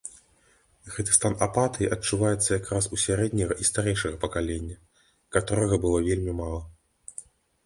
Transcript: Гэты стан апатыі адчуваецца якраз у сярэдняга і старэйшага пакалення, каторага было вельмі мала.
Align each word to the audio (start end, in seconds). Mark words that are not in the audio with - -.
Гэты 0.93 1.11
стан 1.17 1.33
апатыі 1.47 1.89
адчуваецца 1.95 2.49
якраз 2.59 2.83
у 2.97 2.99
сярэдняга 3.03 3.59
і 3.61 3.69
старэйшага 3.71 4.15
пакалення, 4.25 4.79
каторага 5.39 5.75
было 5.87 5.97
вельмі 6.11 6.31
мала. 6.43 6.61